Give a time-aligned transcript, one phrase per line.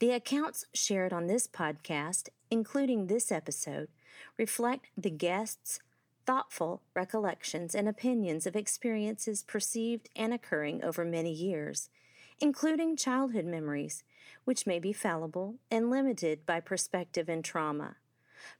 [0.00, 3.88] The accounts shared on this podcast, including this episode,
[4.36, 5.80] reflect the guests'
[6.24, 11.90] thoughtful recollections and opinions of experiences perceived and occurring over many years,
[12.38, 14.04] including childhood memories,
[14.44, 17.96] which may be fallible and limited by perspective and trauma.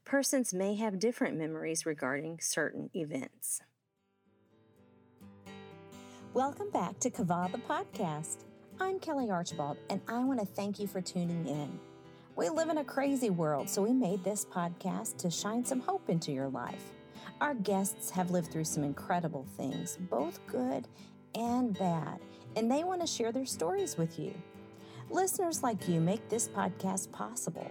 [0.03, 3.61] Persons may have different memories regarding certain events.
[6.33, 8.48] Welcome back to Qavah the podcast.
[8.81, 11.79] I'm Kelly Archibald, and I want to thank you for tuning in.
[12.37, 16.09] We live in a crazy world, so we made this podcast to shine some hope
[16.09, 16.91] into your life.
[17.41, 20.87] Our guests have lived through some incredible things, both good
[21.35, 22.19] and bad,
[22.55, 24.33] and they want to share their stories with you.
[25.09, 27.69] Listeners like you make this podcast possible.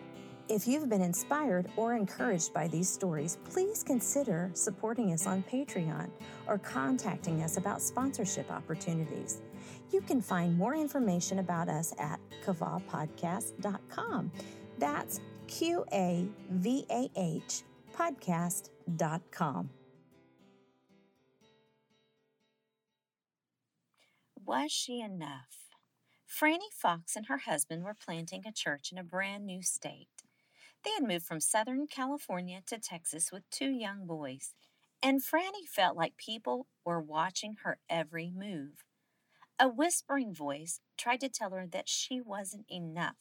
[0.49, 6.09] If you've been inspired or encouraged by these stories, please consider supporting us on Patreon
[6.47, 9.43] or contacting us about sponsorship opportunities.
[9.93, 14.33] You can find more information about us at qavahpodcast.com.
[14.79, 17.63] That's Q A V A H
[17.95, 19.71] podcast.com.
[24.47, 25.69] Was she enough?
[26.27, 30.18] Franny Fox and her husband were planting a church in a brand new state.
[30.89, 34.55] They had moved from Southern California to Texas with two young boys,
[35.03, 38.87] and Franny felt like people were watching her every move.
[39.59, 43.19] A whispering voice tried to tell her that she wasn't enough,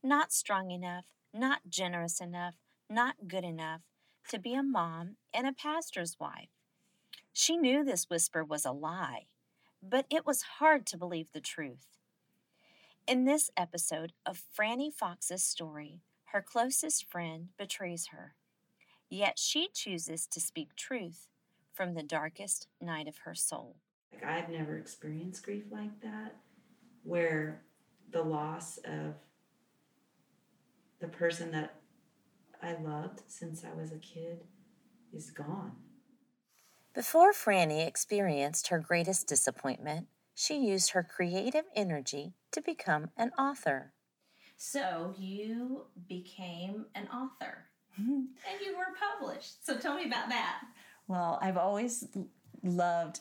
[0.00, 2.54] not strong enough, not generous enough,
[2.88, 3.80] not good enough
[4.28, 6.50] to be a mom and a pastor's wife.
[7.32, 9.26] She knew this whisper was a lie,
[9.82, 11.98] but it was hard to believe the truth.
[13.08, 18.34] In this episode of Franny Fox's story, her closest friend betrays her,
[19.10, 21.28] yet she chooses to speak truth
[21.74, 23.76] from the darkest night of her soul.
[24.12, 26.36] Like I've never experienced grief like that,
[27.02, 27.62] where
[28.10, 29.14] the loss of
[31.00, 31.74] the person that
[32.62, 34.44] I loved since I was a kid
[35.12, 35.72] is gone.
[36.94, 43.92] Before Franny experienced her greatest disappointment, she used her creative energy to become an author.
[44.64, 47.64] So you became an author
[47.96, 48.28] and
[48.64, 49.66] you were published.
[49.66, 50.60] So tell me about that.
[51.08, 52.06] Well, I've always
[52.62, 53.18] loved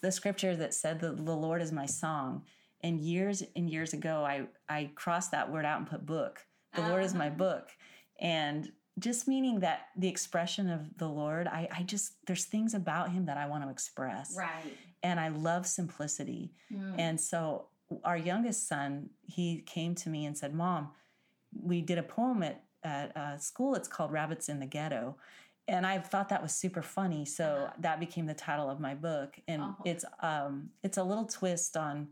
[0.00, 2.44] the scripture that said that the Lord is my song.
[2.82, 6.40] And years and years ago, I, I crossed that word out and put book.
[6.72, 6.90] The uh-huh.
[6.92, 7.36] Lord is my uh-huh.
[7.36, 7.68] book.
[8.18, 13.12] And just meaning that the expression of the Lord, I, I just, there's things about
[13.12, 14.34] him that I want to express.
[14.34, 14.74] Right.
[15.02, 16.54] And I love simplicity.
[16.72, 16.94] Mm.
[16.98, 17.66] And so
[18.04, 20.88] our youngest son, he came to me and said, Mom,
[21.52, 23.74] we did a poem at, at uh, school.
[23.74, 25.16] It's called Rabbits in the Ghetto.
[25.66, 27.24] And I thought that was super funny.
[27.24, 27.72] So uh-huh.
[27.80, 29.36] that became the title of my book.
[29.46, 29.76] And oh.
[29.84, 32.08] it's um, it's a little twist on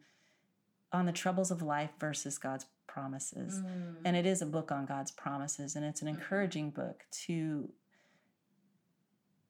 [0.92, 3.60] on the troubles of life versus God's promises.
[3.60, 3.96] Mm.
[4.04, 5.76] And it is a book on God's promises.
[5.76, 6.20] And it's an mm-hmm.
[6.20, 7.70] encouraging book to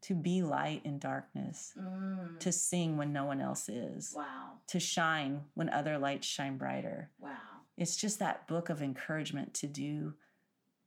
[0.06, 2.38] to be light in darkness, mm.
[2.38, 4.14] to sing when no one else is.
[4.16, 4.52] Wow.
[4.68, 7.10] To shine when other lights shine brighter.
[7.18, 7.30] Wow.
[7.76, 10.14] It's just that book of encouragement to do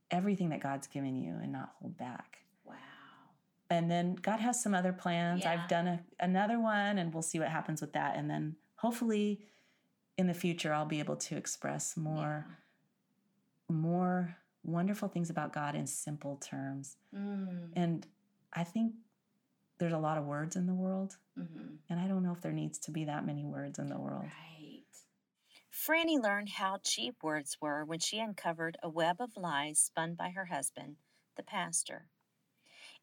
[0.09, 2.37] everything that God's given you and not hold back.
[2.63, 2.75] Wow.
[3.69, 5.41] And then God has some other plans.
[5.43, 5.51] Yeah.
[5.51, 8.15] I've done a, another one and we'll see what happens with that.
[8.15, 9.41] And then hopefully
[10.17, 13.75] in the future I'll be able to express more yeah.
[13.75, 16.95] more wonderful things about God in simple terms.
[17.13, 17.69] Mm.
[17.75, 18.07] And
[18.53, 18.93] I think
[19.79, 21.17] there's a lot of words in the world.
[21.37, 21.75] Mm-hmm.
[21.89, 24.23] And I don't know if there needs to be that many words in the world.
[24.23, 24.83] Right.
[25.73, 30.29] Franny learned how cheap words were when she uncovered a web of lies spun by
[30.29, 30.97] her husband,
[31.37, 32.07] the pastor.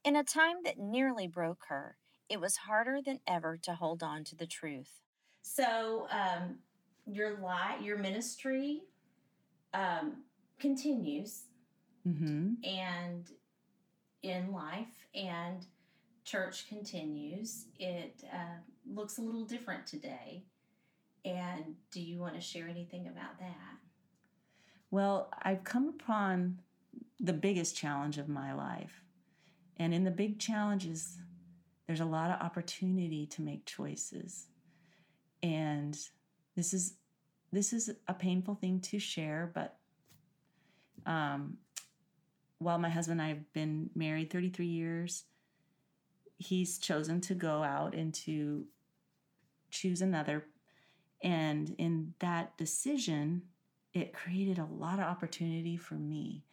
[0.05, 1.97] In a time that nearly broke her,
[2.29, 5.01] it was harder than ever to hold on to the truth.
[5.43, 6.59] So, um,
[7.07, 8.83] your lie, your ministry
[9.73, 10.25] um,
[10.59, 11.45] continues,
[12.07, 12.55] mm-hmm.
[12.65, 13.31] and
[14.23, 15.65] in life, and
[16.27, 17.67] church continues.
[17.79, 18.59] It uh,
[18.93, 20.45] looks a little different today.
[21.25, 23.79] And do you want to share anything about that?
[24.91, 26.61] Well, I've come upon
[27.19, 29.03] the biggest challenge of my life.
[29.79, 31.19] And in the big challenges,
[31.87, 34.47] there's a lot of opportunity to make choices.
[35.43, 35.97] And
[36.55, 36.95] this is
[37.53, 39.79] this is a painful thing to share, but
[41.07, 41.59] um,
[42.59, 45.25] while my husband and I have been married 33 years,
[46.39, 48.67] he's chosen to go out and to
[49.71, 50.45] choose another.
[51.23, 53.43] And in that decision,
[53.95, 56.45] it created a lot of opportunity for me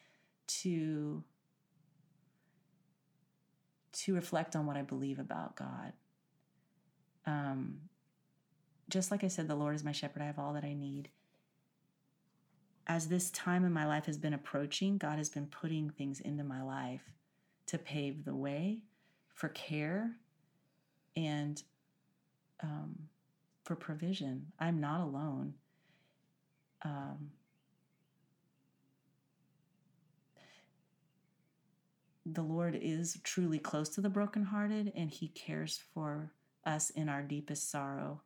[0.48, 1.24] to
[3.94, 5.94] to reflect on what I believe about God.
[7.26, 7.82] Um,
[8.90, 11.10] just like I said, the Lord is my shepherd, I have all that I need.
[12.88, 16.44] as this time in my life has been approaching, God has been putting things into
[16.44, 17.14] my life
[17.68, 18.82] to pave the way
[19.34, 20.12] for care
[21.16, 21.62] and
[22.62, 22.96] um,
[23.64, 24.48] for provision.
[24.60, 25.54] I'm not alone.
[26.84, 27.32] Um,
[32.26, 36.32] the Lord is truly close to the brokenhearted and He cares for
[36.66, 38.22] us in our deepest sorrow.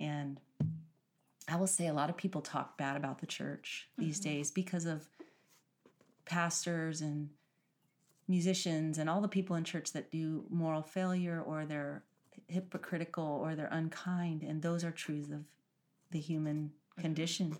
[0.00, 0.40] And
[1.48, 4.30] I will say a lot of people talk bad about the church these mm-hmm.
[4.30, 5.08] days because of
[6.24, 7.28] pastors and
[8.28, 12.02] musicians and all the people in church that do moral failure or they're
[12.48, 14.42] hypocritical or they're unkind.
[14.42, 15.44] And those are truths of
[16.10, 17.02] the human mm-hmm.
[17.02, 17.56] condition.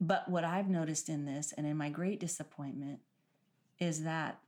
[0.00, 3.00] But what I've noticed in this and in my great disappointment
[3.78, 4.38] is that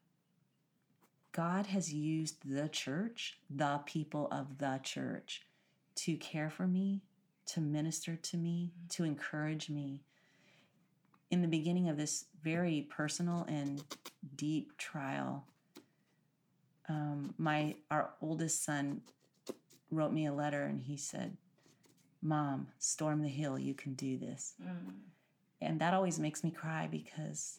[1.32, 5.42] God has used the church, the people of the church,
[5.96, 7.02] to care for me,
[7.46, 10.02] to minister to me, to encourage me.
[11.34, 13.82] In the beginning of this very personal and
[14.36, 15.44] deep trial,
[16.88, 19.00] um, my our oldest son
[19.90, 21.36] wrote me a letter and he said,
[22.22, 23.58] "Mom, storm the hill.
[23.58, 24.92] You can do this." Mm.
[25.60, 27.58] And that always makes me cry because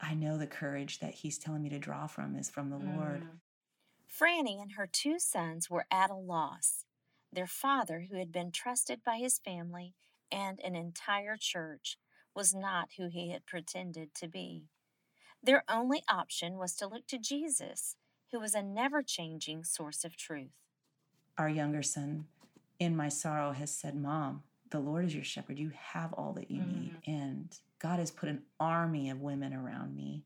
[0.00, 2.96] I know the courage that he's telling me to draw from is from the mm.
[2.96, 3.26] Lord.
[4.08, 6.84] Franny and her two sons were at a loss.
[7.32, 9.96] Their father, who had been trusted by his family
[10.30, 11.98] and an entire church,
[12.34, 14.64] was not who he had pretended to be.
[15.42, 17.96] Their only option was to look to Jesus,
[18.30, 20.50] who was a never changing source of truth.
[21.38, 22.26] Our younger son,
[22.78, 25.58] in my sorrow, has said, Mom, the Lord is your shepherd.
[25.58, 26.80] You have all that you mm-hmm.
[26.80, 26.94] need.
[27.06, 30.24] And God has put an army of women around me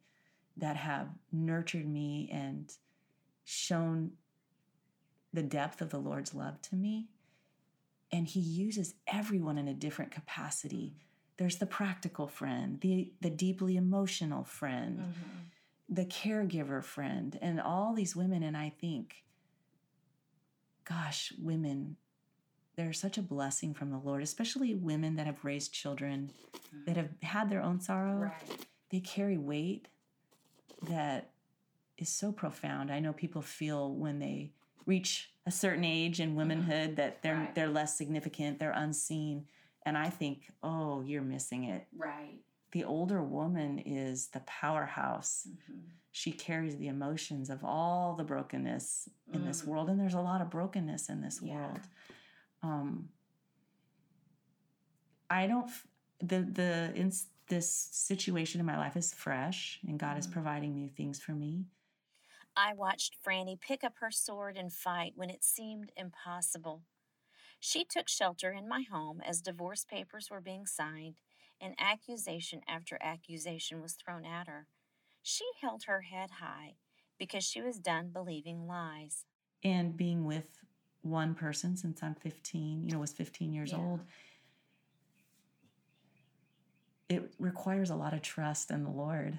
[0.57, 2.73] that have nurtured me and
[3.45, 4.13] shown
[5.33, 7.09] the depth of the Lord's love to me.
[8.13, 10.95] And He uses everyone in a different capacity.
[11.37, 15.95] There's the practical friend, the, the deeply emotional friend, mm-hmm.
[15.95, 18.43] the caregiver friend, and all these women.
[18.43, 19.25] And I think,
[20.85, 21.97] gosh, women
[22.81, 26.31] they're such a blessing from the Lord, especially women that have raised children
[26.87, 28.15] that have had their own sorrow.
[28.15, 28.67] Right.
[28.91, 29.89] They carry weight
[30.89, 31.31] that
[31.99, 32.91] is so profound.
[32.91, 34.53] I know people feel when they
[34.91, 37.55] reach a certain age in womanhood that they're right.
[37.55, 39.47] they're less significant, they're unseen.
[39.87, 41.87] And I think, oh, you're missing it.
[41.97, 42.41] Right.
[42.73, 45.49] The older woman is the powerhouse.
[45.49, 45.81] Mm-hmm.
[46.13, 49.47] She carries the emotions of all the brokenness in mm.
[49.47, 49.89] this world.
[49.89, 51.55] And there's a lot of brokenness in this yeah.
[51.57, 51.81] world
[52.63, 53.09] um
[55.29, 55.71] i don't
[56.21, 57.13] the the in
[57.49, 60.19] this situation in my life is fresh and god mm-hmm.
[60.19, 61.65] is providing new things for me
[62.57, 66.83] i watched franny pick up her sword and fight when it seemed impossible
[67.59, 71.17] she took shelter in my home as divorce papers were being signed
[71.61, 74.67] and accusation after accusation was thrown at her
[75.23, 76.75] she held her head high
[77.19, 79.25] because she was done believing lies
[79.63, 80.47] and being with
[81.03, 83.79] one person since I'm 15, you know, was 15 years yeah.
[83.79, 84.01] old.
[87.09, 89.39] It requires a lot of trust in the Lord.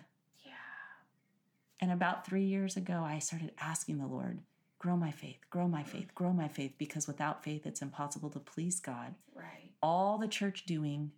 [1.82, 4.40] And about three years ago, I started asking the Lord,
[4.78, 8.40] grow my faith, grow my faith, grow my faith, because without faith, it's impossible to
[8.40, 9.16] please God.
[9.34, 9.72] Right.
[9.82, 11.12] All the church doing,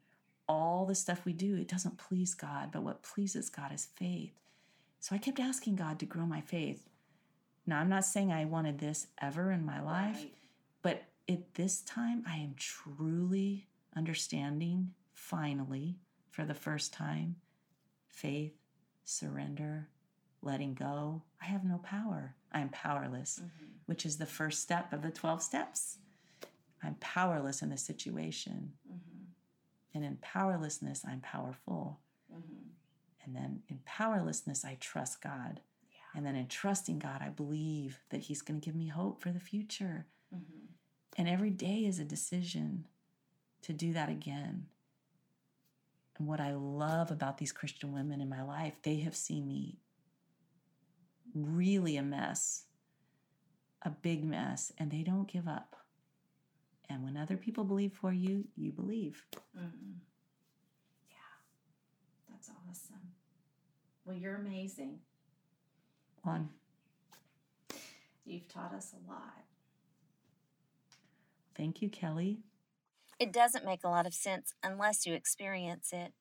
[0.48, 4.32] all the stuff we do, it doesn't please God, but what pleases God is faith.
[5.02, 6.88] So I kept asking God to grow my faith.
[7.66, 10.34] Now, I'm not saying I wanted this ever in my life, right.
[10.82, 15.98] but at this time, I am truly understanding, finally,
[16.30, 17.38] for the first time,
[18.08, 18.54] faith,
[19.06, 19.90] surrender,
[20.44, 21.22] letting go.
[21.42, 22.36] I have no power.
[22.52, 23.66] I am powerless, mm-hmm.
[23.86, 25.98] which is the first step of the 12 steps.
[26.84, 28.74] I'm powerless in the situation.
[28.88, 29.24] Mm-hmm.
[29.96, 32.00] And in powerlessness, I'm powerful.
[32.32, 32.70] Mm-hmm.
[33.26, 35.62] And then in powerlessness, I trust God.
[36.16, 39.32] And then in trusting God, I believe that He's going to give me hope for
[39.32, 40.06] the future.
[40.34, 40.66] Mm-hmm.
[41.18, 42.86] And every day is a decision
[43.62, 44.68] to do that again.
[46.18, 49.78] And what I love about these Christian women in my life, they have seen me
[51.34, 52.66] really a mess,
[53.82, 55.76] a big mess, and they don't give up.
[56.90, 59.26] And when other people believe for you, you believe.
[59.58, 59.94] Mm-hmm.
[61.10, 63.12] Yeah, that's awesome.
[64.06, 65.00] Well, you're amazing
[66.26, 66.50] on.
[68.26, 69.44] You've taught us a lot.
[71.56, 72.40] Thank you, Kelly.
[73.20, 76.14] It doesn't make a lot of sense unless you experience it.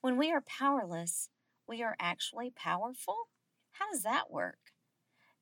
[0.00, 1.28] When we are powerless,
[1.66, 3.28] we are actually powerful?
[3.74, 4.58] How does that work?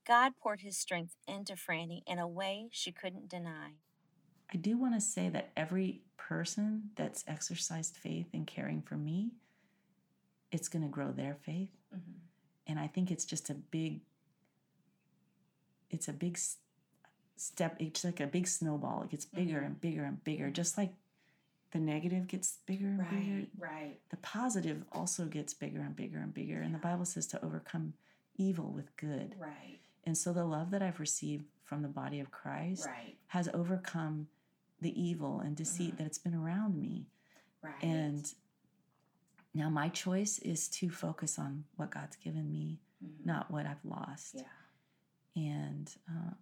[0.07, 3.73] God poured his strength into Franny in a way she couldn't deny.
[4.53, 9.33] I do want to say that every person that's exercised faith in caring for me,
[10.51, 11.71] it's going to grow their faith.
[11.95, 12.19] Mm-hmm.
[12.67, 14.01] And I think it's just a big,
[15.91, 16.39] it's a big
[17.37, 17.77] step.
[17.79, 19.03] It's like a big snowball.
[19.03, 19.67] It gets bigger mm-hmm.
[19.67, 20.93] and bigger and bigger, just like
[21.73, 23.47] the negative gets bigger and right, bigger.
[23.59, 23.99] Right.
[24.11, 26.59] The positive also gets bigger and bigger and bigger.
[26.59, 26.65] Yeah.
[26.65, 27.95] And the Bible says to overcome
[28.37, 29.35] evil with good.
[29.39, 29.79] Right.
[30.05, 33.17] And so the love that I've received from the body of Christ right.
[33.29, 34.29] has overcome
[34.81, 35.97] the evil and deceit mm-hmm.
[35.99, 37.07] that it's been around me.
[37.63, 37.75] Right.
[37.83, 38.33] And
[39.55, 43.29] now my choice is to focus on what God's given me, mm-hmm.
[43.29, 44.35] not what I've lost.
[44.35, 44.43] Yeah.
[45.37, 46.35] And uh,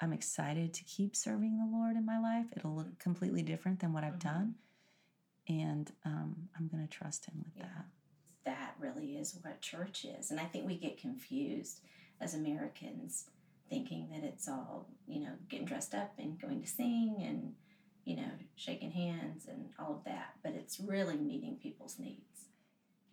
[0.00, 2.46] I'm excited to keep serving the Lord in my life.
[2.56, 4.28] It'll look completely different than what I've mm-hmm.
[4.28, 4.54] done.
[5.48, 7.64] And um, I'm going to trust Him with yeah.
[7.64, 7.86] that.
[8.48, 10.30] That really is what church is.
[10.30, 11.80] And I think we get confused
[12.18, 13.26] as Americans
[13.68, 17.52] thinking that it's all, you know, getting dressed up and going to sing and,
[18.06, 20.30] you know, shaking hands and all of that.
[20.42, 22.46] But it's really meeting people's needs.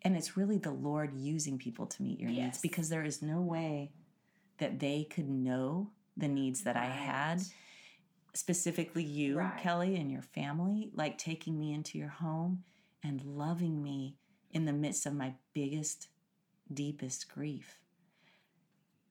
[0.04, 2.44] And it's really the Lord using people to meet your yes.
[2.44, 3.92] needs because there is no way
[4.60, 6.86] that they could know the needs that right.
[6.86, 7.42] I had.
[8.34, 9.58] Specifically, you, right.
[9.58, 12.64] Kelly, and your family, like taking me into your home
[13.04, 14.16] and loving me
[14.56, 16.08] in the midst of my biggest,
[16.74, 17.78] deepest grief.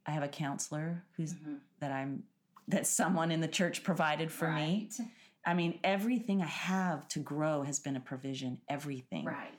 [0.06, 1.56] I have a counselor who's mm-hmm.
[1.80, 2.24] that I'm
[2.66, 4.90] that someone in the church provided for right.
[4.98, 5.06] me.
[5.46, 8.58] I mean, everything I have to grow has been a provision.
[8.70, 9.26] Everything.
[9.26, 9.50] Right.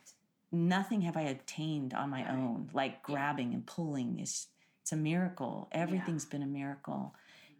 [0.52, 2.32] Nothing have I obtained on my right.
[2.32, 2.72] own.
[2.74, 4.48] Like grabbing and pulling is
[4.82, 5.68] it's a miracle.
[5.72, 6.32] Everything's yeah.
[6.32, 7.14] been a miracle.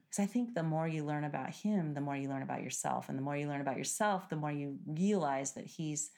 [0.10, 3.08] Because I think the more you learn about him, the more you learn about yourself.
[3.08, 6.10] And the more you learn about yourself, the more you realize that he's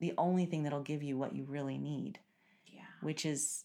[0.00, 2.18] the only thing that'll give you what you really need.
[2.66, 2.82] Yeah.
[3.00, 3.64] Which is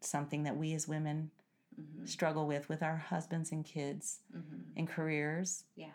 [0.00, 1.30] something that we as women
[1.78, 2.06] mm-hmm.
[2.06, 4.62] struggle with with our husbands and kids mm-hmm.
[4.76, 5.64] and careers.
[5.76, 5.88] Yeah.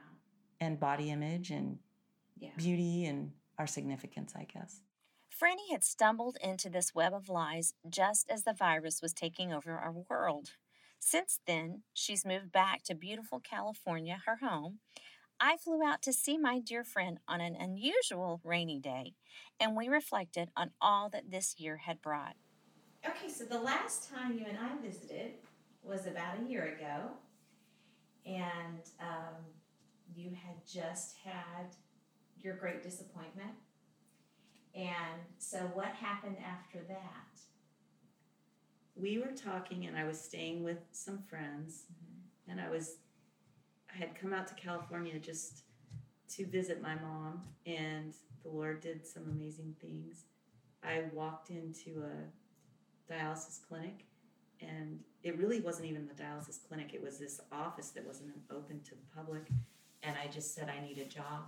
[0.59, 1.77] And body image and
[2.39, 2.49] yeah.
[2.57, 4.81] beauty and our significance, I guess.
[5.31, 9.77] Franny had stumbled into this web of lies just as the virus was taking over
[9.77, 10.51] our world.
[10.99, 14.79] Since then, she's moved back to beautiful California, her home.
[15.39, 19.13] I flew out to see my dear friend on an unusual rainy day,
[19.59, 22.35] and we reflected on all that this year had brought.
[23.05, 25.33] Okay, so the last time you and I visited
[25.83, 27.11] was about a year ago,
[28.25, 29.35] and um,
[30.15, 31.75] you had just had
[32.41, 33.53] your great disappointment
[34.75, 37.39] and so, what happened after that?
[38.95, 42.51] We were talking, and I was staying with some friends, mm-hmm.
[42.51, 42.97] and I was,
[43.93, 45.63] I had come out to California just
[46.35, 48.13] to visit my mom, and
[48.43, 50.25] the Lord did some amazing things.
[50.83, 54.05] I walked into a dialysis clinic,
[54.61, 58.81] and it really wasn't even the dialysis clinic, it was this office that wasn't open
[58.81, 59.47] to the public.
[60.03, 61.45] And I just said, I need a job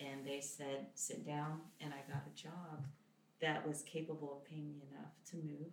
[0.00, 2.86] and they said, sit down, and I got a job
[3.40, 5.72] that was capable of paying me enough to move.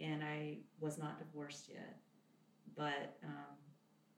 [0.00, 1.96] And I was not divorced yet,
[2.76, 3.56] but um,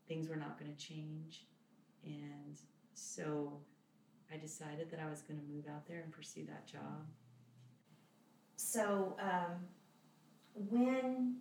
[0.09, 1.45] things were not going to change.
[2.05, 2.59] And
[2.95, 3.53] so
[4.33, 7.07] I decided that I was going to move out there and pursue that job.
[8.57, 9.53] So, um,
[10.55, 11.37] when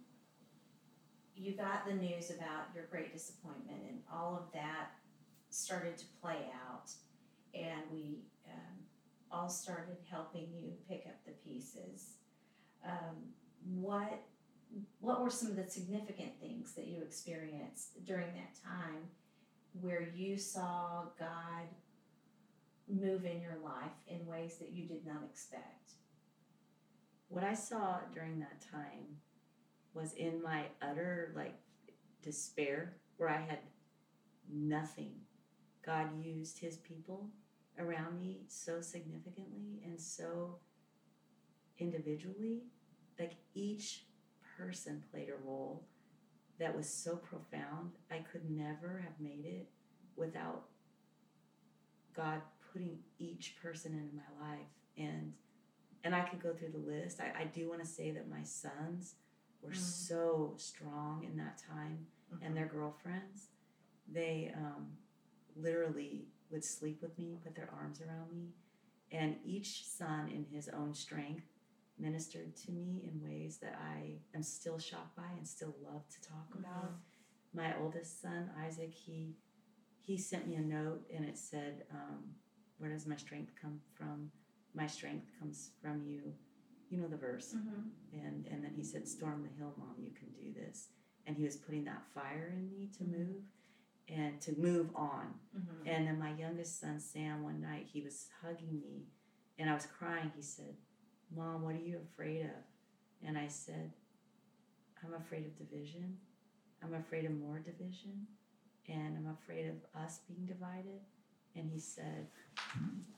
[1.35, 4.91] you got the news about your great disappointment and all of that
[5.49, 6.91] started to play out,
[7.53, 8.77] and we um,
[9.31, 12.17] all started helping you pick up the pieces.
[12.85, 13.15] Um,
[13.75, 14.21] what
[14.99, 19.09] what were some of the significant things that you experienced during that time
[19.79, 21.67] where you saw God
[22.89, 25.91] move in your life in ways that you did not expect?
[27.29, 29.17] What I saw during that time
[29.93, 31.55] was in my utter like
[32.21, 33.59] despair where I had
[34.51, 35.13] nothing.
[35.85, 37.29] God used his people
[37.79, 40.57] around me so significantly and so
[41.79, 42.63] individually.
[43.19, 44.05] Like each
[44.57, 45.83] person played a role
[46.59, 47.91] that was so profound.
[48.11, 49.69] I could never have made it
[50.15, 50.63] without
[52.15, 54.67] God putting each person into my life.
[54.97, 55.33] And
[56.03, 57.19] and I could go through the list.
[57.19, 59.15] I, I do want to say that my sons
[59.61, 59.79] were mm-hmm.
[59.79, 62.45] so strong in that time mm-hmm.
[62.45, 63.47] and their girlfriends.
[64.11, 64.87] They um,
[65.55, 68.53] literally would sleep with me, put their arms around me,
[69.11, 71.43] and each son in his own strength
[71.99, 76.29] ministered to me in ways that I am still shocked by and still love to
[76.29, 76.59] talk mm-hmm.
[76.59, 76.91] about.
[77.53, 79.35] My oldest son, Isaac, he
[80.01, 82.35] he sent me a note and it said, um,
[82.77, 84.31] "Where does my strength come from?
[84.73, 86.33] My strength comes from you."
[86.89, 87.81] You know the verse, mm-hmm.
[88.13, 89.95] and and then he said, "Storm the hill, mom.
[89.99, 90.89] You can do this."
[91.25, 93.43] And he was putting that fire in me to move
[94.07, 95.33] and to move on.
[95.57, 95.87] Mm-hmm.
[95.87, 99.07] And then my youngest son, Sam, one night he was hugging me
[99.59, 100.31] and I was crying.
[100.35, 100.75] He said,
[101.35, 103.27] Mom, what are you afraid of?
[103.27, 103.91] And I said,
[105.03, 106.17] I'm afraid of division.
[106.83, 108.27] I'm afraid of more division.
[108.87, 111.01] And I'm afraid of us being divided.
[111.55, 112.27] And he said,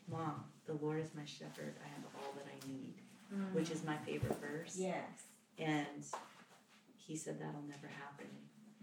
[0.09, 1.75] Mom, the Lord is my shepherd.
[1.83, 2.95] I have all that I need,
[3.31, 3.53] Mm-hmm.
[3.55, 4.75] which is my favorite verse.
[4.75, 5.03] yes.
[5.59, 5.85] And
[6.97, 8.25] he said, That'll never happen.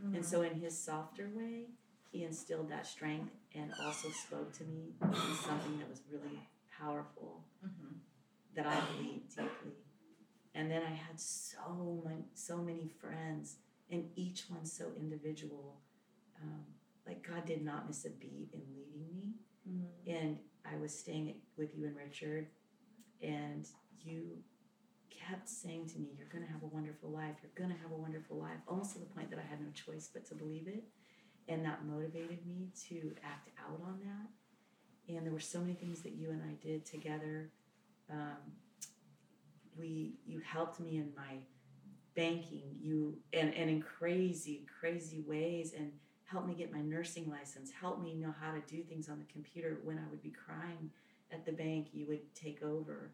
[0.00, 0.14] Mm-hmm.
[0.14, 1.64] And so, in his softer way,
[2.12, 5.14] he instilled that strength and also spoke to me in
[5.44, 6.38] something that was really
[6.78, 7.94] powerful Mm-hmm.
[8.56, 9.72] That I believed deeply.
[10.54, 13.56] And then I had so many, so many friends,
[13.90, 15.80] and each one so individual.
[16.42, 16.64] Um,
[17.06, 19.34] like God did not miss a beat in leading me.
[19.68, 20.16] Mm-hmm.
[20.16, 22.48] And I was staying with you and Richard,
[23.22, 23.66] and
[24.02, 24.38] you
[25.10, 27.36] kept saying to me, You're going to have a wonderful life.
[27.42, 29.70] You're going to have a wonderful life, almost to the point that I had no
[29.72, 30.84] choice but to believe it.
[31.48, 35.14] And that motivated me to act out on that.
[35.14, 37.50] And there were so many things that you and I did together.
[38.10, 38.36] Um,
[39.78, 41.38] we, you helped me in my
[42.14, 45.92] banking, you, and, and in crazy, crazy ways, and
[46.24, 49.32] helped me get my nursing license, helped me know how to do things on the
[49.32, 50.90] computer when I would be crying
[51.30, 53.10] at the bank, you would take over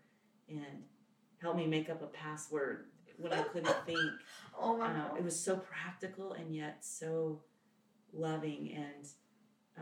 [0.48, 0.84] and
[1.40, 3.98] help me make up a password when I couldn't think.
[4.58, 5.18] Oh my Uh, God.
[5.18, 7.40] it was so practical and yet so
[8.12, 8.72] loving.
[8.74, 9.06] And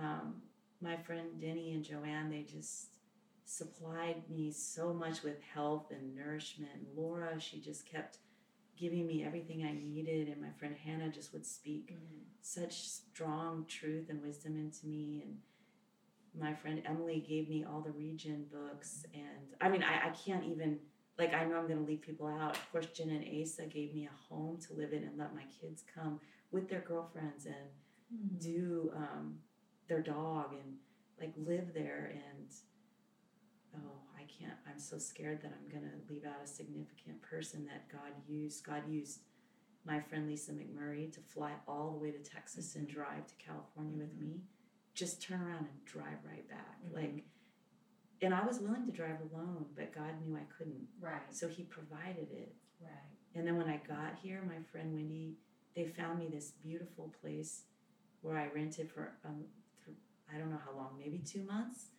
[0.00, 0.34] um,
[0.80, 2.86] my friend Denny and Joanne, they just
[3.50, 6.71] supplied me so much with health and nourishment.
[6.95, 8.19] Laura, she just kept
[8.76, 10.28] giving me everything I needed.
[10.28, 12.25] And my friend Hannah just would speak Mhm.
[12.40, 15.42] such strong truth and wisdom into me and
[16.35, 20.45] my friend emily gave me all the region books and i mean i, I can't
[20.45, 20.78] even
[21.19, 23.92] like i know i'm going to leave people out of course jen and asa gave
[23.95, 26.21] me a home to live in and let my kids come
[26.52, 27.57] with their girlfriends and
[28.12, 28.38] Mm-hmm.
[28.38, 29.38] do um,
[29.88, 30.76] their dog and
[31.21, 32.49] like live there and
[33.76, 37.64] oh i can't i'm so scared that i'm going to leave out a significant person
[37.66, 39.21] that god used god used
[39.84, 43.97] my friend lisa mcmurray to fly all the way to texas and drive to california
[43.97, 44.21] with Mhm.
[44.21, 44.40] me
[44.95, 46.95] just turn around and drive right back Mhm.
[46.95, 47.25] like
[48.23, 51.32] and i was willing to drive alone but god knew i couldn't Right.
[51.34, 52.90] so he provided it Right.
[53.34, 55.36] and then when I got here, my friend Wendy,
[55.75, 57.64] they found me this beautiful place
[58.23, 59.45] where I rented for um,
[59.84, 59.97] th-
[60.32, 61.90] I don't know how long, maybe two months,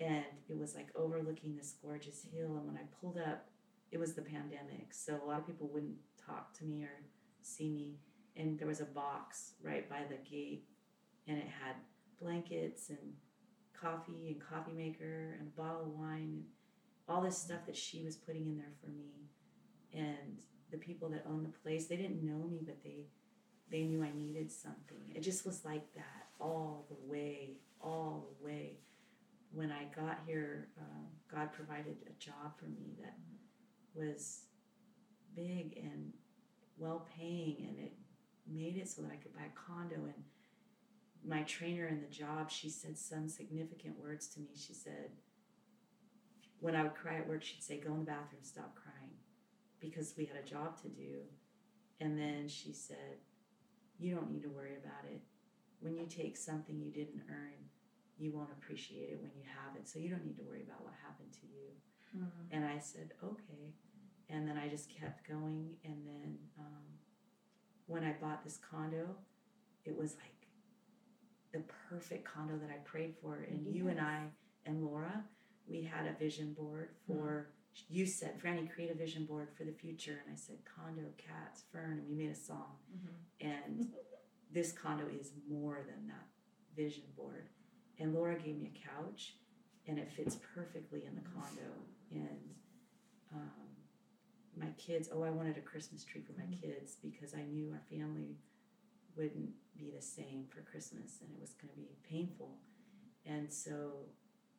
[0.00, 2.56] and it was like overlooking this gorgeous hill.
[2.56, 3.46] And when I pulled up,
[3.92, 7.02] it was the pandemic, so a lot of people wouldn't talk to me or
[7.42, 7.96] see me.
[8.36, 10.64] And there was a box right by the gate,
[11.26, 11.74] and it had
[12.20, 12.98] blankets and
[13.80, 16.44] coffee and coffee maker and a bottle of wine and
[17.08, 19.30] all this stuff that she was putting in there for me
[19.92, 23.06] and the people that owned the place they didn't know me but they
[23.70, 28.44] they knew i needed something it just was like that all the way all the
[28.44, 28.76] way
[29.52, 33.16] when i got here um, god provided a job for me that
[33.94, 34.44] was
[35.34, 36.12] big and
[36.78, 37.92] well paying and it
[38.50, 40.24] made it so that i could buy a condo and
[41.24, 45.10] my trainer in the job she said some significant words to me she said
[46.60, 49.10] when i would cry at work she'd say go in the bathroom stop crying
[49.80, 51.22] because we had a job to do.
[52.00, 53.18] And then she said,
[53.98, 55.20] You don't need to worry about it.
[55.80, 57.69] When you take something you didn't earn,
[58.20, 59.88] you won't appreciate it when you have it.
[59.88, 61.66] So you don't need to worry about what happened to you.
[62.16, 62.46] Mhm.
[62.50, 63.74] And I said, Okay.
[64.28, 65.76] And then I just kept going.
[65.84, 66.84] And then um,
[67.86, 69.16] when I bought this condo,
[69.84, 70.46] it was like
[71.52, 73.36] the perfect condo that I prayed for.
[73.50, 74.28] And you and I
[74.66, 75.24] and Laura,
[75.66, 77.50] we had a vision board for
[77.88, 80.20] you said, Franny, create a vision board for the future.
[80.24, 82.76] And I said, condo, cats, fern, and we made a song.
[82.92, 83.14] Mhm.
[83.40, 83.92] And
[84.52, 86.26] this condo is more than that
[86.76, 87.48] vision board.
[88.00, 89.34] And Laura gave me a couch,
[89.86, 91.70] and it fits perfectly in the condo.
[92.10, 92.54] And
[93.32, 93.68] um,
[94.56, 96.60] my kids, oh, I wanted a Christmas tree for my Mhm.
[96.60, 98.38] kids because I knew our family
[99.16, 102.58] wouldn't be the same for Christmas and it was going to be painful.
[103.24, 104.08] And so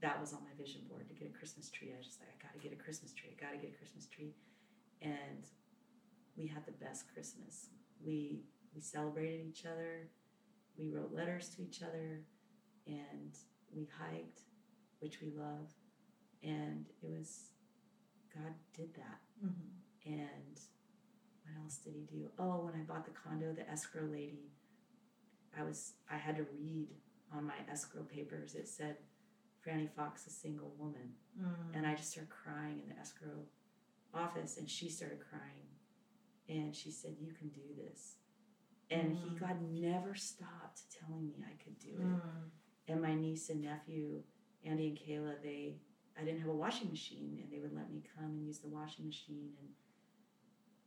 [0.02, 1.94] that was on my vision board to get a Christmas tree.
[1.94, 3.32] I was just like, I got to get a Christmas tree.
[3.38, 4.34] I got to get a Christmas tree.
[5.02, 5.48] And
[6.38, 7.70] we had the best Christmas.
[8.04, 10.10] We we celebrated each other.
[10.78, 12.24] We wrote letters to each other,
[12.88, 13.38] and
[13.72, 14.42] we hiked,
[15.00, 15.70] which we love.
[16.44, 17.52] And it was
[18.34, 19.22] God did that.
[19.44, 19.72] Mhm.
[20.06, 20.60] And
[21.44, 22.32] what else did he do?
[22.40, 24.52] Oh, when I bought the condo, the escrow lady,
[25.54, 26.90] I was I had to read
[27.32, 28.56] on my escrow papers.
[28.56, 28.98] It said,
[29.64, 31.76] "Franny Fox, a single woman," Mhm.
[31.76, 33.48] and I just started crying in the escrow
[34.14, 35.68] office, and she started crying,
[36.48, 38.18] and she said, "You can do this."
[38.90, 39.16] And Mm.
[39.22, 42.20] he, God never stopped telling me I could do it.
[42.92, 42.94] Mm.
[42.94, 44.22] And my niece and nephew,
[44.66, 45.76] Andy and Kayla, they,
[46.20, 48.68] I didn't have a washing machine and they would let me come and use the
[48.68, 49.50] washing machine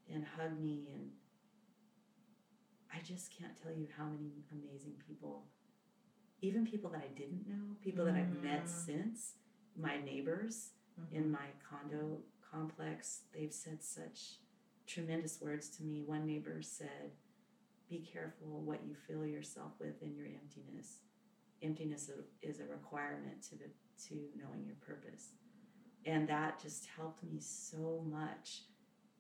[0.09, 0.89] and, and hug me.
[0.95, 1.11] And
[2.93, 5.45] I just can't tell you how many amazing people,
[6.41, 8.69] even people that I didn't know, people that I've met Mm.
[8.69, 9.35] since,
[9.77, 11.13] my neighbors, Mhm.
[11.13, 14.39] in my condo complex, they've said such
[14.87, 16.03] tremendous words to me.
[16.03, 17.17] One neighbor said,
[17.89, 21.01] Be careful what you fill yourself with in your emptiness.
[21.65, 22.11] Emptiness
[22.43, 23.65] is a requirement to, the,
[24.09, 25.31] to knowing your purpose.
[26.07, 28.65] And that just helped me so much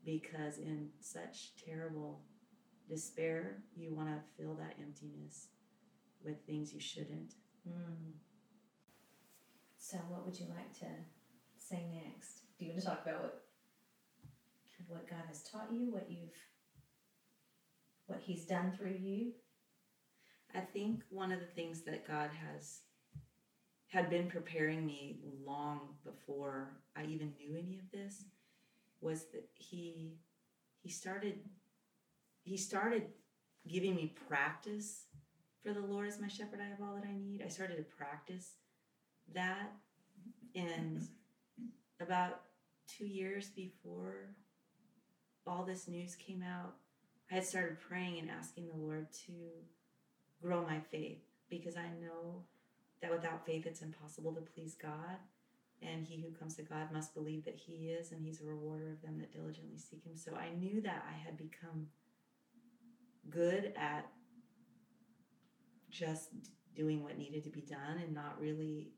[0.04, 2.20] because in such terrible
[2.88, 5.48] despair, you want to fill that emptiness
[6.22, 7.34] with things you shouldn't.
[7.66, 8.12] Mm.
[9.78, 10.86] So, what would you like to
[11.56, 12.40] say next?
[12.58, 13.44] Do you want to talk about what
[14.86, 16.36] what God has taught you, what you've
[18.06, 19.32] what He's done through you?
[20.54, 22.80] I think one of the things that God has
[23.88, 28.24] had been preparing me long before I even knew any of this
[29.00, 30.18] was that he
[30.82, 31.38] he started
[32.42, 33.06] he started
[33.68, 35.06] giving me practice
[35.62, 37.42] for the Lord as my shepherd I have all that I need.
[37.44, 38.54] I started to practice
[39.34, 39.72] that
[40.54, 41.06] and
[42.00, 42.42] about
[42.98, 44.36] 2 years before
[45.46, 46.74] all this news came out
[47.30, 49.32] I had started praying and asking the Lord to
[50.40, 52.44] grow my faith because I know
[53.02, 55.18] that without faith it's impossible to please God.
[55.82, 58.90] And he who comes to God must believe that he is, and he's a rewarder
[58.92, 60.16] of them that diligently seek him.
[60.16, 61.88] So I knew that I had become
[63.28, 64.06] good at
[65.90, 66.30] just
[66.74, 68.92] doing what needed to be done and not really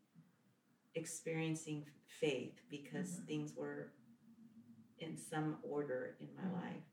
[0.94, 3.26] experiencing faith because Mhm.
[3.26, 3.92] things were
[4.98, 6.52] in some order in my Mhm.
[6.52, 6.84] life.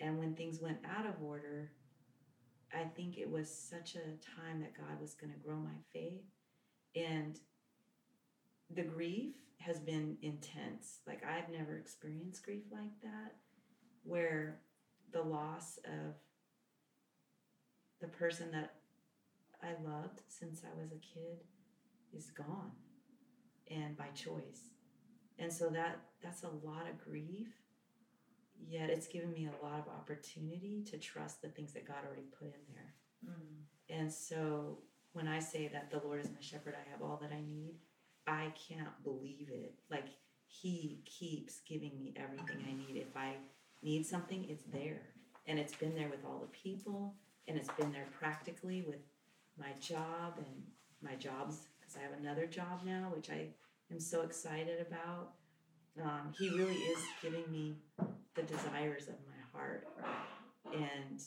[0.00, 1.72] And when things went out of order,
[2.72, 6.24] I think it was such a time that God was going to grow my faith.
[6.94, 7.38] And
[8.74, 11.00] the grief has been intense.
[11.06, 13.34] Like, I've never experienced grief like that,
[14.04, 14.60] where
[15.12, 16.14] the loss of
[18.00, 18.74] the person that
[19.62, 21.44] I loved since I was a kid
[22.16, 22.72] is gone
[23.70, 24.70] and by choice.
[25.38, 27.48] And so that that's a lot of grief
[28.68, 32.28] yet it's given me a lot of opportunity to trust the things that God already
[32.38, 32.94] put in there.
[33.28, 33.98] Mm.
[34.00, 34.78] And so
[35.12, 37.74] when I say that the Lord is my shepherd, I have all that I need,
[38.26, 39.74] I can't believe it.
[39.90, 40.06] Like
[40.46, 43.00] He keeps giving me everything I need.
[43.00, 43.34] If I
[43.82, 45.02] need something, it's there.
[45.46, 47.14] And it's been there with all the people,
[47.48, 49.00] and it's been there practically with
[49.58, 50.62] my job and
[51.02, 53.48] my jobs, because I have another job now, which I
[53.90, 55.32] am so excited about.
[56.00, 57.74] Um, he really is giving me
[58.40, 59.86] the desires of my heart
[60.72, 61.20] and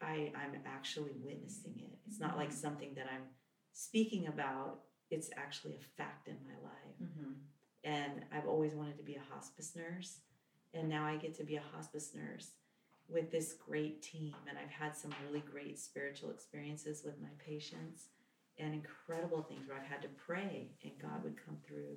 [0.00, 1.98] I, I'm actually witnessing it.
[2.06, 3.24] It's not like something that I'm
[3.72, 6.96] speaking about, it's actually a fact in my life.
[7.02, 7.32] Mm-hmm.
[7.84, 10.20] And I've always wanted to be a hospice nurse,
[10.72, 12.50] and now I get to be a hospice nurse
[13.08, 14.34] with this great team.
[14.48, 18.08] And I've had some really great spiritual experiences with my patients
[18.58, 21.96] and incredible things where I've had to pray and God would come through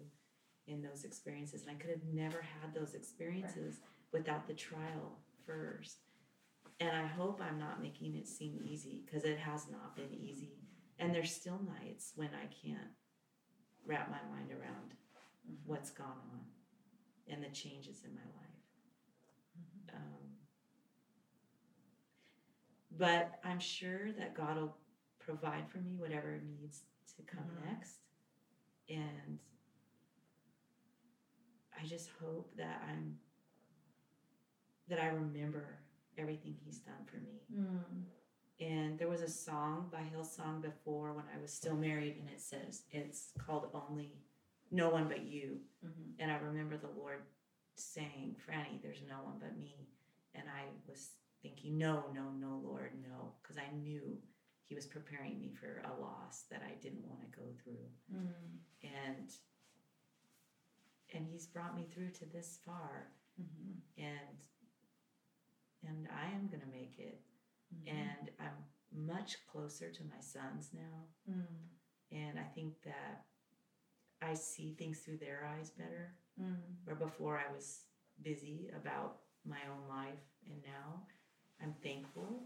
[0.67, 1.61] in those experiences.
[1.61, 3.79] And I could have never had those experiences
[4.11, 5.99] without the trial first.
[6.79, 10.59] And I hope I'm not making it seem easy because it has not been easy.
[10.99, 12.91] And there's still nights when I can't
[13.85, 14.93] wrap my mind around
[15.47, 15.65] Mhm.
[15.65, 16.51] what's gone on
[17.27, 19.93] and the changes in my life.
[19.93, 20.37] Um,
[22.91, 24.77] but I'm sure that God will
[25.19, 26.83] provide for me whatever needs
[27.15, 27.65] to come Mhm.
[27.65, 28.01] next.
[28.89, 29.39] And
[31.79, 33.15] I just hope that I'm
[34.89, 35.79] that I remember
[36.17, 37.41] everything he's done for me.
[37.53, 38.03] Mm.
[38.59, 42.41] And there was a song by Hillsong before when I was still married, and it
[42.41, 44.13] says it's called Only
[44.71, 45.57] No One But You.
[45.85, 46.19] Mm-hmm.
[46.19, 47.19] And I remember the Lord
[47.75, 49.87] saying, Franny, there's no one but me.
[50.33, 51.09] And I was
[51.43, 54.17] thinking, no, no, no, Lord, no, because I knew
[54.67, 57.87] He was preparing me for a loss that I didn't want to go through.
[58.13, 58.27] Mm.
[58.83, 59.29] And
[61.13, 64.03] and He's brought me through to this far, Mm-hmm.
[64.03, 64.37] and
[65.87, 67.21] and I am gonna make it.
[67.73, 67.97] Mm-hmm.
[67.97, 71.05] And I'm much closer to my sons now.
[71.29, 71.45] Mm.
[72.11, 73.25] And I think that
[74.21, 76.15] I see things through their eyes better.
[76.41, 76.55] Mm.
[76.85, 77.81] Where before I was
[78.23, 81.01] busy about my own life, and now
[81.61, 82.41] I'm thankful.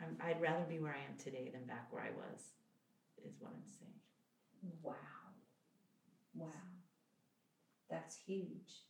[0.00, 2.40] I'm, I'd rather be where I am today than back where I was,
[3.24, 4.00] is what I'm saying.
[4.82, 4.94] Wow.
[6.34, 6.48] Wow.
[7.90, 8.84] That's huge.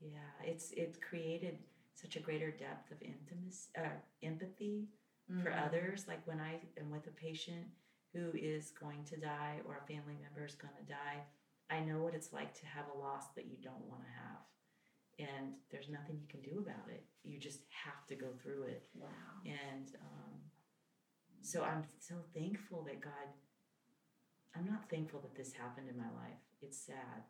[0.00, 1.58] Yeah, it's it created
[1.94, 4.88] such a greater depth of intimacy, uh, empathy
[5.30, 5.42] mm-hmm.
[5.42, 6.06] for others.
[6.06, 7.66] Like when I am with a patient
[8.12, 11.24] who is going to die or a family member is going to die,
[11.70, 14.42] I know what it's like to have a loss that you don't want to have.
[15.18, 17.04] And there's nothing you can do about it.
[17.24, 18.88] You just have to go through it.
[18.94, 19.08] Wow.
[19.46, 20.36] And um,
[21.40, 23.28] so I'm so thankful that God,
[24.54, 26.42] I'm not thankful that this happened in my life.
[26.60, 27.24] It's sad.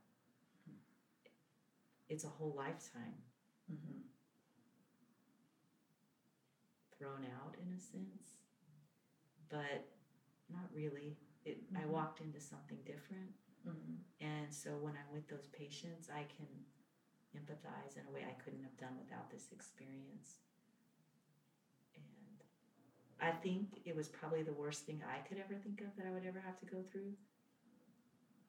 [2.08, 3.14] It's a whole lifetime.
[3.70, 4.00] Mm-hmm
[6.98, 8.40] thrown out in a sense,
[9.48, 9.84] but
[10.50, 11.16] not really.
[11.44, 11.82] It, mm-hmm.
[11.82, 13.30] I walked into something different.
[13.68, 14.02] Mm-hmm.
[14.20, 16.48] And so when I'm with those patients, I can
[17.36, 20.42] empathize in a way I couldn't have done without this experience.
[21.94, 22.42] And
[23.20, 26.10] I think it was probably the worst thing I could ever think of that I
[26.10, 27.12] would ever have to go through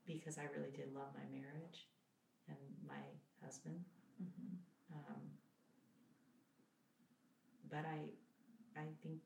[0.05, 1.85] because I really did love my marriage
[2.47, 3.03] and my
[3.43, 3.79] husband.
[4.21, 4.97] Mm-hmm.
[4.97, 5.21] Um,
[7.69, 9.19] but I I think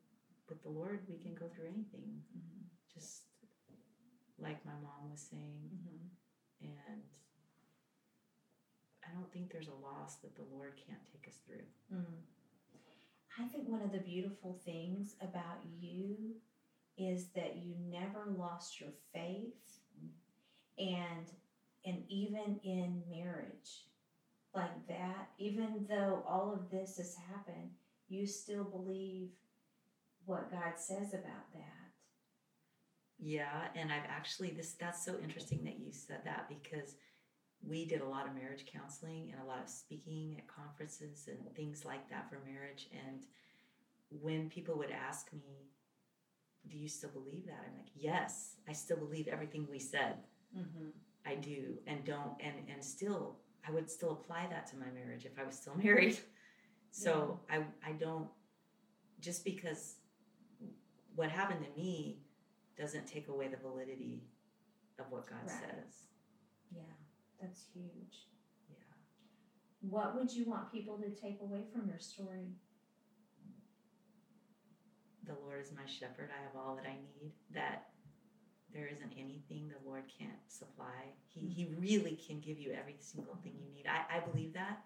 [0.49, 2.21] with the Lord, we can go through anything.
[2.35, 2.65] Mm-hmm.
[2.93, 3.23] Just
[4.39, 5.69] like my mom was saying.
[5.73, 6.67] Mm-hmm.
[6.67, 7.01] And
[9.03, 11.65] I don't think there's a loss that the Lord can't take us through.
[11.93, 12.21] Mm-hmm.
[13.39, 16.35] I think one of the beautiful things about you
[16.97, 19.79] is that you never lost your faith
[20.77, 21.25] and
[21.85, 23.85] and even in marriage
[24.53, 27.69] like that even though all of this has happened
[28.11, 29.29] you still believe
[30.25, 31.61] what God says about that.
[33.17, 36.95] Yeah, and I've actually this that's so interesting that you said that because
[37.63, 41.55] we did a lot of marriage counseling and a lot of speaking at conferences and
[41.55, 43.25] things like that for marriage and
[44.09, 45.69] when people would ask me
[46.67, 50.15] do you still believe that i'm like yes i still believe everything we said
[50.57, 50.87] mm-hmm.
[51.23, 53.37] i do and don't and and still
[53.67, 56.17] i would still apply that to my marriage if i was still married
[56.91, 57.63] so yeah.
[57.83, 58.27] I I don't
[59.21, 59.95] just because
[61.15, 62.19] what happened to me
[62.77, 64.23] doesn't take away the validity
[64.99, 65.51] of what God right.
[65.51, 66.07] says.
[66.73, 66.81] Yeah,
[67.39, 68.27] that's huge.
[68.69, 68.75] Yeah.
[69.81, 72.53] What would you want people to take away from your story?
[75.27, 76.29] The Lord is my shepherd.
[76.37, 77.33] I have all that I need.
[77.53, 77.89] That
[78.73, 81.13] there isn't anything the Lord can't supply.
[81.27, 81.49] He, mm-hmm.
[81.49, 83.85] he really can give you every single thing you need.
[83.87, 84.83] I, I believe that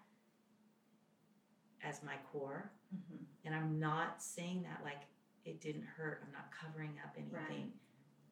[1.82, 2.70] as my core.
[2.94, 3.24] Mm-hmm.
[3.44, 5.02] And I'm not saying that like
[5.44, 6.22] it didn't hurt.
[6.26, 7.72] I'm not covering up anything.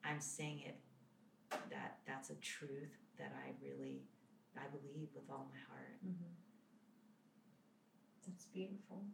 [0.03, 0.11] Right.
[0.11, 0.77] I'm saying it
[1.71, 4.03] that that's a truth that I really
[4.57, 5.99] I believe with all my heart.
[6.07, 6.35] Mm-hmm.
[8.27, 9.05] That's beautiful.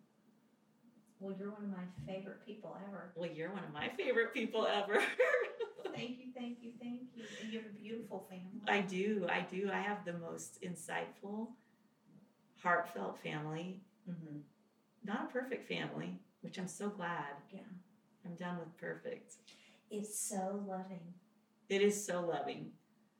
[1.21, 3.13] Well, you're one of my favorite people ever.
[3.15, 5.01] Well, you're one of my favorite people ever.
[5.95, 7.25] thank you, thank you, thank you.
[7.43, 8.63] And you have a beautiful family.
[8.67, 9.71] I do, I do.
[9.73, 11.49] I have the most insightful,
[12.63, 13.81] heartfelt family
[14.11, 14.39] Mm-hmm.
[15.05, 17.35] Not a perfect family, which I'm so glad.
[17.53, 17.61] Yeah.
[18.25, 19.35] I'm done with perfect.
[19.91, 21.15] It's so loving.
[21.69, 22.73] It is so loving.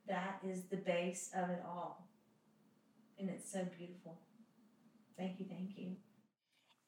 [0.07, 2.07] That is the base of it all.
[3.19, 4.19] And it's so beautiful.
[5.17, 5.95] Thank you, thank you.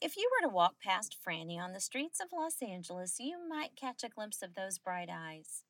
[0.05, 3.77] If you were to walk past Franny on the streets of Los Angeles, you might
[3.79, 5.63] catch a glimpse of those bright eyes.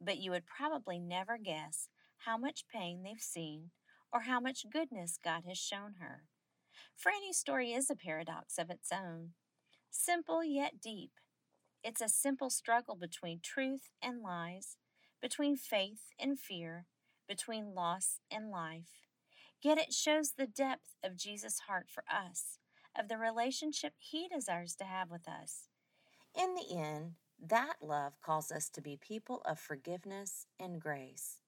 [0.00, 1.90] But you would probably never guess
[2.24, 3.72] how much pain they've seen
[4.10, 6.22] or how much goodness God has shown her.
[6.96, 9.32] Franny's story is a paradox of its own,
[9.90, 11.10] simple yet deep.
[11.84, 14.78] It's a simple struggle between truth and lies,
[15.20, 16.86] between faith and fear,
[17.28, 19.04] between loss and life.
[19.60, 22.56] Yet it shows the depth of Jesus' heart for us,
[22.98, 25.68] of the relationship he desires to have with us.
[26.34, 27.12] In the end,
[27.48, 31.38] that love calls us to be people of forgiveness and grace.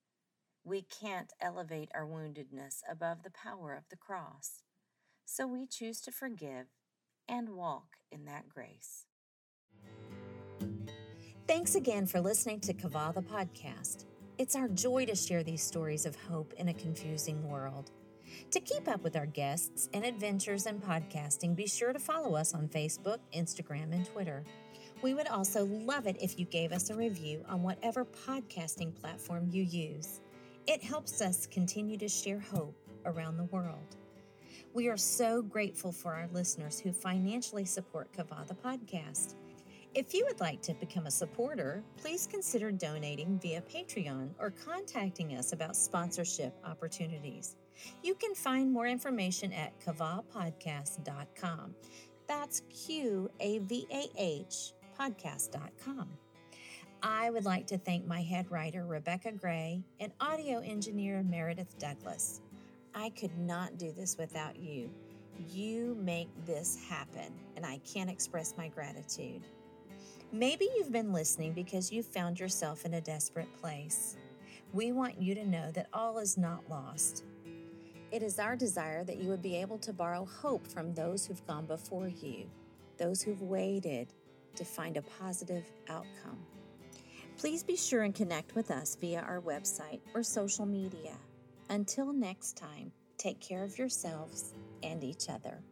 [0.65, 4.63] We can't elevate our woundedness above the power of the cross.
[5.25, 6.67] So we choose to forgive
[7.29, 9.05] and walk in that grace.
[11.47, 14.05] Thanks again for listening to Qavah the podcast.
[14.37, 17.91] It's our joy to share these stories of hope in a confusing world.
[18.51, 22.55] To keep up with our guests and adventures in podcasting, be sure to follow us
[22.55, 24.45] on Facebook, Instagram, and Twitter.
[25.03, 29.49] We would also love it if you gave us a review on whatever podcasting platform
[29.51, 30.21] you use.
[30.67, 32.75] It helps us continue to share hope
[33.05, 33.97] around the world.
[34.75, 39.35] We are so grateful for our listeners who financially support Qavah the podcast.
[39.95, 45.37] If you would like to become a supporter, please consider donating via Patreon or contacting
[45.37, 47.57] us about sponsorship opportunities.
[48.03, 51.75] You can find more information at qavahpodcast.com.
[52.27, 56.09] That's Q A V A H podcast.com.
[57.03, 62.41] I would like to thank my head writer, Rebecca Gray, and audio engineer, Meredith Douglas.
[62.95, 64.91] I could not do this without you.
[65.49, 69.43] You make this happen, and I can't express my gratitude.
[70.33, 74.17] Maybe you've been listening because you found yourself in a desperate place.
[74.73, 77.25] We want you to know that all is not lost.
[78.11, 81.47] It is our desire that you would be able to borrow hope from those who've
[81.47, 82.49] gone before you,
[82.97, 84.09] those who've waited
[84.57, 86.39] to find a positive outcome.
[87.37, 91.17] Please be sure and connect with us via our website or social media.
[91.69, 95.63] Until next time, take care of yourselves and each other.